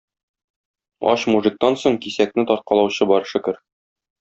[1.11, 3.63] Ач мужиктан соң кисәкне тарткалаучы бар, шөкер!